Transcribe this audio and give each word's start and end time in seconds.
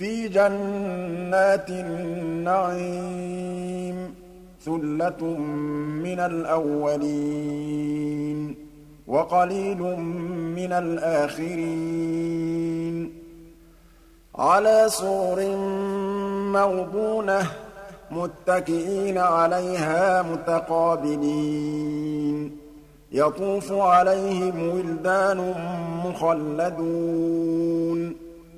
في 0.00 0.28
جنات 0.28 1.70
النعيم 1.70 2.54
ثلة 4.64 5.24
من 6.04 6.20
الأولين 6.20 7.76
وقليل 9.06 9.78
من 10.56 10.72
الآخرين. 10.72 12.30
على 14.34 14.84
سور 14.88 15.56
موضونة 16.52 17.50
متكئين 18.10 19.18
عليها 19.18 20.22
متقابلين. 20.22 21.70
يطوف 23.12 23.72
عليهم 23.72 24.68
ولدان 24.68 25.54
مخلدون. 26.04 28.16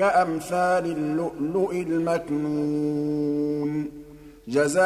كأمثال 0.00 0.84
اللؤلؤ 0.84 1.72
المكنون. 1.72 3.70
جزاء 4.48 4.80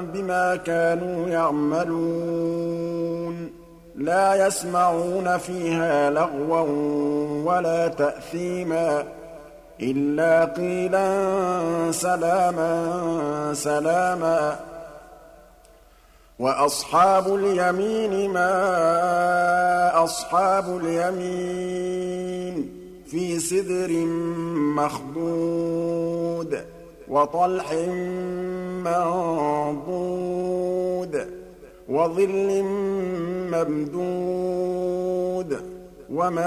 بما 0.00 0.56
كانوا 0.56 1.28
يعملون. 1.28 2.82
لا 3.96 4.46
يسمعون 4.46 5.38
فيها 5.38 6.10
لغوا 6.10 6.66
ولا 7.54 7.88
تأثيما 7.88 9.04
إلا 9.80 10.44
قيلا 10.44 11.32
سلاما 11.92 13.54
سلاما. 13.54 14.60
وأصحاب 16.38 17.34
اليمين 17.34 18.30
ما 18.30 20.04
أصحاب 20.04 20.80
اليمين. 20.84 22.81
في 23.12 23.38
سدر 23.38 23.92
مخضود 24.76 26.64
وطلح 27.08 27.72
منضود 30.04 31.14
وظل 31.88 32.62
ممدود 33.52 34.30
وماء 36.12 36.42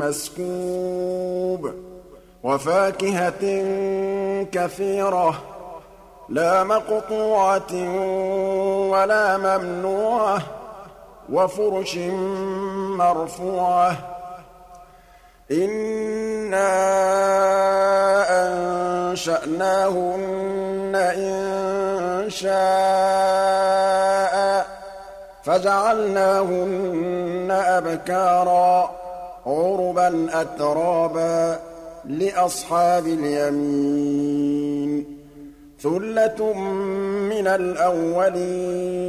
مسكوب 0.00 1.70
وفاكهة 2.42 3.64
كثيرة 4.52 5.42
لا 6.28 6.64
مقطوعة 6.64 7.72
ولا 8.90 9.36
ممنوعة 9.36 10.57
وفرش 11.32 11.96
مرفوعة. 12.98 13.96
إنا 15.50 16.68
أنشأناهن 19.08 20.92
إن 20.94 22.30
شاء 22.30 22.58
فجعلناهن 25.44 27.48
أبكارا 27.50 28.90
عربا 29.46 30.40
أترابا 30.40 31.58
لأصحاب 32.04 33.06
اليمين 33.06 35.18
ثلة 35.80 36.52
من 37.32 37.46
الأولين 37.46 39.08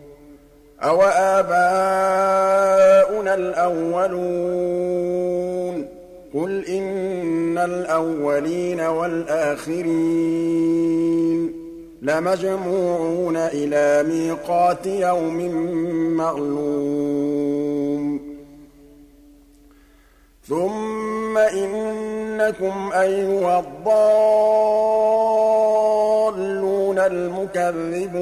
أَوَآبَاؤُنَا 0.83 1.61
الْأَوَّلُونَ 3.35 4.81
قُلْ 6.33 6.65
إِنَّ 6.65 7.57
الْأَوَّلِينَ 7.57 8.81
وَالْآخِرِينَ 8.81 9.91
لَمَجْمُوعُونَ 12.01 13.37
إِلَىٰ 13.37 14.09
مِيقَاتِ 14.09 14.85
يَوْمٍ 14.85 15.37
مَّعْلُومٍ 16.17 18.21
ثُمَّ 20.47 21.37
إِنَّكُمْ 21.37 22.91
أَيُّهَا 22.93 23.59
الضَّالُّونَ 23.59 24.59
الْمُكَذِّبُونَ 26.99 28.21